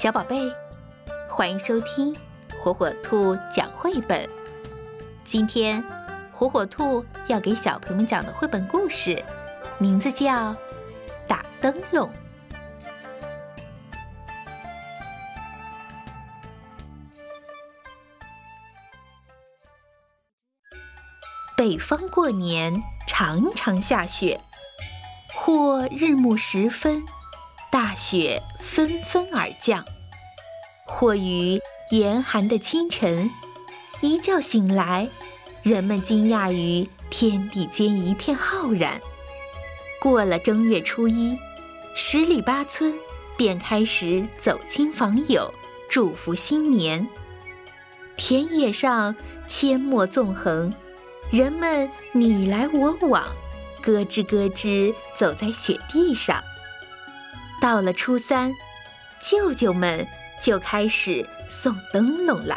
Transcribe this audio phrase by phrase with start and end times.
[0.00, 0.54] 小宝贝，
[1.28, 2.16] 欢迎收听
[2.60, 4.30] 火火兔讲绘本。
[5.24, 5.82] 今天，
[6.32, 9.20] 火火兔要给小朋友们讲的绘本故事，
[9.76, 10.52] 名字叫
[11.26, 12.08] 《打灯笼》。
[21.56, 22.72] 北方过年
[23.08, 24.40] 常常下雪，
[25.34, 27.02] 或日暮时分。
[27.80, 29.84] 大雪纷纷而降，
[30.84, 31.60] 或于
[31.92, 33.30] 严寒的清晨，
[34.00, 35.08] 一觉醒来，
[35.62, 39.00] 人们惊讶于天地间一片浩然。
[40.00, 41.38] 过了正月初一，
[41.94, 42.92] 十里八村
[43.36, 45.54] 便开始走亲访友，
[45.88, 47.06] 祝福新年。
[48.16, 49.14] 田野上
[49.46, 50.74] 阡陌纵横，
[51.30, 53.24] 人们你来我往，
[53.80, 56.42] 咯吱咯吱走在雪地上。
[57.68, 58.54] 到了初三，
[59.20, 60.08] 舅舅们
[60.40, 62.56] 就开始送灯笼了。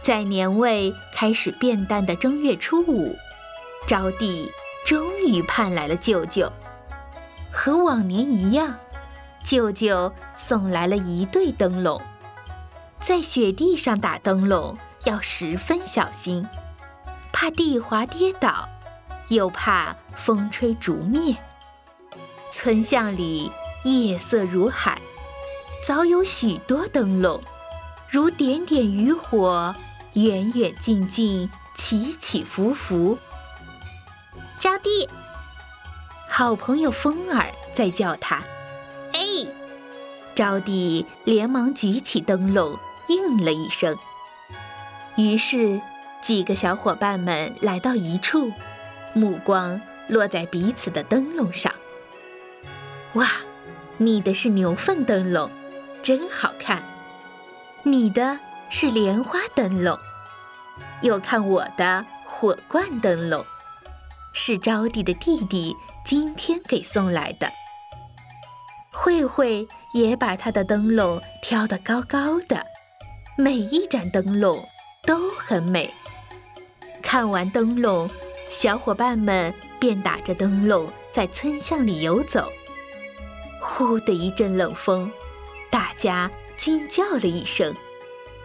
[0.00, 3.14] 在年味开始变淡的正月初五，
[3.86, 4.50] 招娣
[4.86, 6.50] 终于盼来了舅舅。
[7.52, 8.78] 和往年一样，
[9.44, 12.00] 舅舅送来了一对灯笼。
[13.00, 16.48] 在雪地上打灯笼要十分小心，
[17.34, 18.66] 怕地滑跌倒，
[19.28, 21.36] 又怕风吹烛灭。
[22.50, 23.52] 村巷里。
[23.84, 25.00] 夜色如海，
[25.82, 27.40] 早有许多灯笼，
[28.10, 29.74] 如点点渔火，
[30.12, 33.16] 远远近近，起起伏伏。
[34.58, 35.08] 招娣，
[36.28, 38.42] 好朋友风儿在叫他。
[39.14, 39.20] 哎，
[40.34, 43.96] 招娣连忙举起灯笼，应了一声。
[45.16, 45.80] 于是，
[46.20, 48.52] 几个小伙伴们来到一处，
[49.14, 51.72] 目光落在彼此的灯笼上。
[53.14, 53.26] 哇！
[54.02, 55.50] 你的是牛粪灯笼，
[56.02, 56.82] 真好看。
[57.82, 59.98] 你的是莲花灯笼，
[61.02, 63.44] 又看我的火罐灯笼，
[64.32, 67.46] 是招娣的弟弟今天给送来的。
[68.90, 72.64] 慧慧也把她的灯笼挑得高高的，
[73.36, 74.66] 每一盏灯笼
[75.04, 75.92] 都很美。
[77.02, 78.08] 看完灯笼，
[78.48, 82.50] 小伙伴们便打着灯笼在村巷里游走。
[83.60, 85.12] 呼的一阵冷风，
[85.70, 87.74] 大家惊叫了一声，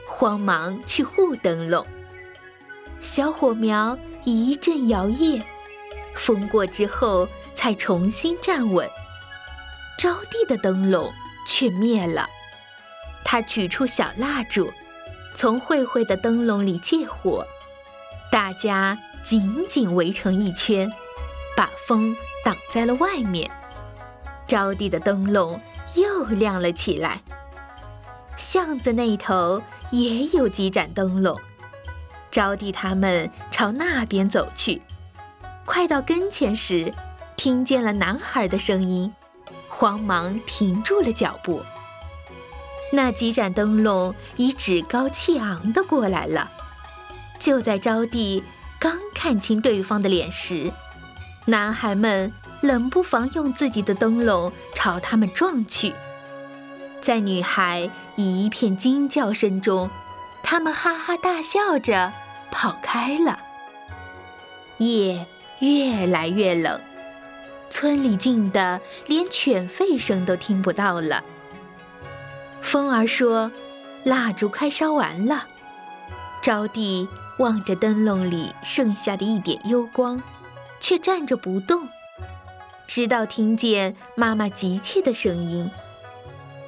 [0.07, 1.85] 慌忙去护灯笼。
[2.99, 5.41] 小火苗一阵摇曳，
[6.15, 8.89] 风过之后才重新站稳。
[9.97, 11.11] 招娣的灯笼
[11.47, 12.27] 却灭了，
[13.23, 14.71] 他取出小蜡烛，
[15.33, 17.45] 从慧慧的灯笼里借火，
[18.31, 20.91] 大家紧紧围成一圈，
[21.55, 23.49] 把风挡在了外面。
[24.47, 25.59] 招娣的灯笼
[25.95, 27.21] 又亮了起来，
[28.37, 29.61] 巷子那头
[29.91, 31.39] 也有几盏灯笼。
[32.31, 34.81] 招娣他们朝那边走去，
[35.65, 36.93] 快到跟前时，
[37.35, 39.13] 听见了男孩的声音，
[39.69, 41.63] 慌忙停住了脚步。
[42.91, 46.51] 那几盏灯笼已趾高气昂地过来了。
[47.39, 48.43] 就在招娣
[48.79, 50.71] 刚看清对方的脸时，
[51.45, 52.31] 男孩们。
[52.65, 55.93] 冷不防用自己的灯笼朝他们撞去，
[57.01, 59.89] 在女孩一片惊叫声中，
[60.43, 62.11] 他们哈哈大笑着
[62.51, 63.39] 跑开了。
[64.77, 65.25] 夜
[65.59, 66.81] 越来越冷，
[67.69, 71.23] 村里静得连犬吠声都听不到了。
[72.61, 73.51] 风儿说
[74.03, 75.47] ：“蜡烛快烧完了。”
[76.41, 77.07] 招娣
[77.39, 80.21] 望着灯笼里剩下的一点幽光，
[80.79, 81.87] 却站着不动。
[82.87, 85.69] 直到听见妈妈急切的声音：“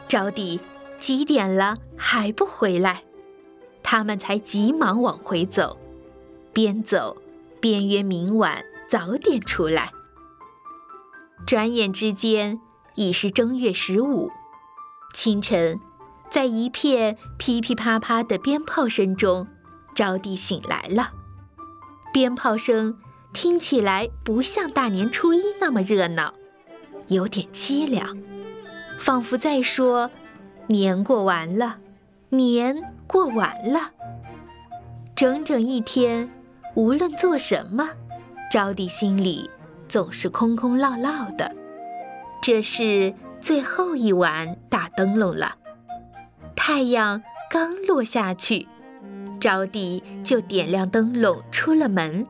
[0.08, 0.60] 招娣，
[1.00, 3.04] 几点了还不回来？”
[3.84, 5.78] 他们才急忙往回走，
[6.52, 7.16] 边走
[7.62, 9.92] 边约明晚早点出来。
[11.46, 12.60] 转眼之间
[12.96, 14.30] 已是正月十五，
[15.14, 15.80] 清晨，
[16.30, 19.48] 在一片噼噼啪啪的鞭炮声中，
[19.96, 21.12] 招娣醒来了。
[22.12, 22.98] 鞭炮声。
[23.40, 26.34] 听起来不像大年初一那么热闹，
[27.10, 28.18] 有点凄凉，
[28.98, 30.10] 仿佛在说
[30.70, 31.78] ：“年过完了，
[32.30, 33.92] 年过完了。”
[35.16, 36.32] 整整一天，
[36.74, 37.90] 无论做什么，
[38.52, 39.52] 招娣心里
[39.88, 41.56] 总是空空落落的。
[42.42, 45.58] 这是最后一晚打灯笼了，
[46.56, 48.68] 太阳刚落下去，
[49.40, 52.26] 招娣就点亮灯笼出了门。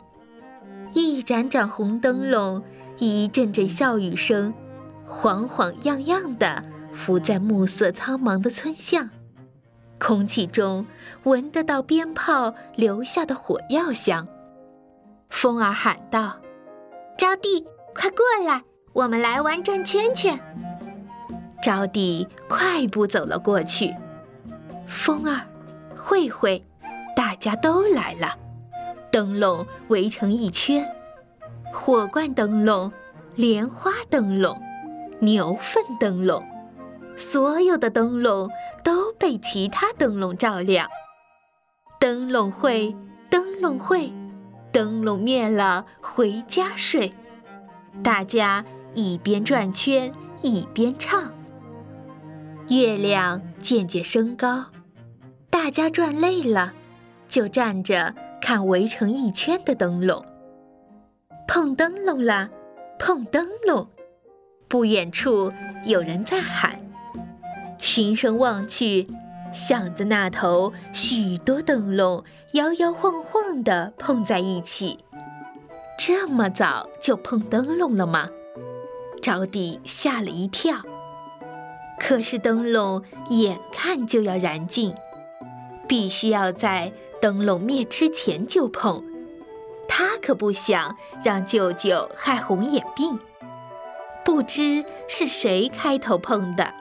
[0.99, 2.63] 一盏盏红灯笼，
[2.97, 4.51] 一阵阵笑语声，
[5.05, 9.11] 晃晃漾漾的伏在暮色苍茫的村巷，
[9.99, 10.88] 空气中
[11.21, 14.27] 闻得到鞭炮留下的火药香。
[15.29, 16.39] 风儿喊道
[17.15, 17.63] ：“招娣，
[17.94, 18.63] 快过来，
[18.94, 20.39] 我们来玩转圈圈。”
[21.61, 23.94] 招娣快步走了过去。
[24.88, 25.41] 风儿、
[25.95, 26.65] 慧慧，
[27.15, 28.35] 大家都来了，
[29.12, 30.86] 灯笼围成一圈，
[31.74, 32.92] 火罐灯笼、
[33.36, 34.59] 莲花灯笼、
[35.19, 36.44] 牛粪灯笼，
[37.15, 38.50] 所有的灯笼
[38.83, 40.88] 都被其他灯笼照亮。
[42.00, 42.95] 灯笼会，
[43.30, 44.13] 灯笼会。
[44.71, 47.12] 灯笼灭了，回家睡。
[48.04, 48.63] 大家
[48.94, 50.12] 一边转圈
[50.44, 51.33] 一边唱。
[52.68, 54.65] 月亮渐渐升高，
[55.50, 56.74] 大家转累了，
[57.27, 60.25] 就站着看围成一圈的灯笼。
[61.47, 62.49] 碰灯笼了，
[62.99, 63.87] 碰灯笼！
[64.67, 65.51] 不远处
[65.85, 66.79] 有人在喊。
[67.77, 69.07] 循声望去。
[69.53, 74.99] 巷子那头，许多灯笼摇摇晃晃地碰在一起。
[75.97, 78.29] 这么早就碰灯笼了吗？
[79.21, 80.81] 招娣吓了一跳。
[81.97, 84.93] 可是灯笼眼看就要燃尽，
[85.87, 86.91] 必须要在
[87.21, 89.03] 灯笼灭之前就碰。
[89.87, 93.19] 他可不想让舅舅害红眼病。
[94.25, 96.73] 不知是谁开头碰的，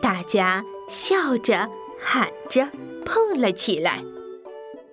[0.00, 1.68] 大家笑着。
[2.06, 2.68] 喊着
[3.06, 4.04] 碰了起来，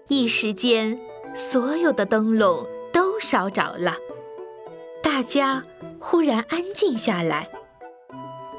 [0.07, 0.97] 一时间，
[1.35, 3.97] 所有的灯笼都烧着了。
[5.03, 5.65] 大家
[5.99, 7.49] 忽然安静下来。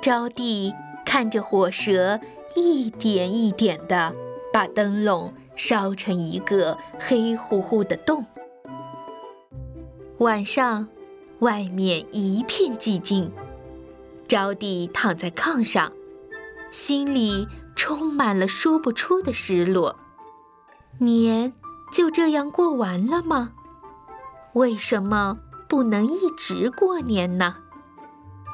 [0.03, 0.75] 招娣
[1.07, 2.21] 看着火舌
[2.55, 4.13] 一点一点地
[4.53, 8.25] 把灯笼烧成一个黑乎乎的洞。
[10.19, 10.89] 晚上，
[11.41, 13.33] 外面一片寂静。
[14.29, 15.93] 招娣躺在炕上，
[16.71, 17.49] 心里。
[17.75, 19.97] 充满了说不出的失落。
[20.99, 21.55] 年
[21.91, 23.53] 就这样过完了吗？
[24.53, 25.39] 为什么
[25.69, 27.57] 不能一直过年呢？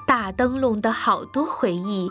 [0.06, 2.10] 大灯笼的好多回忆，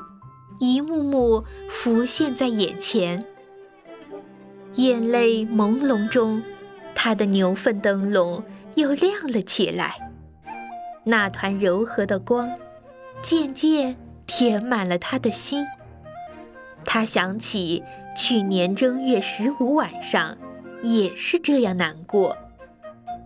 [0.60, 3.26] 一幕幕浮现在眼前。
[4.78, 6.44] 眼泪朦胧中，
[6.94, 8.44] 他的牛粪灯笼
[8.76, 9.96] 又亮了起来。
[11.04, 12.50] 那团柔和的光，
[13.22, 13.98] 渐渐
[14.28, 15.66] 填满了他的心。
[16.86, 17.84] 他想起
[18.16, 20.38] 去年正月十五晚上，
[20.84, 22.38] 也是这样难过。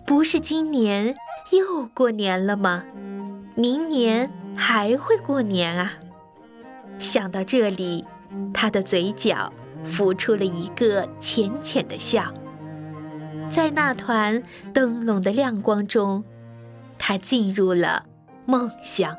[0.06, 1.16] 不是今年
[1.52, 2.86] 又过年了吗？
[3.56, 5.94] 明年还会过年啊！
[6.98, 8.06] 想到这里，
[8.54, 9.52] 他的嘴角
[9.84, 12.34] 浮出了一个浅浅的笑。
[13.50, 14.44] 在那团
[14.74, 16.24] 灯笼的亮光中，
[16.98, 18.06] 他进入了
[18.46, 19.16] 梦乡。